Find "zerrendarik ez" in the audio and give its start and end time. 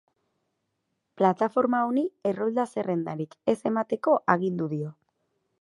2.77-3.59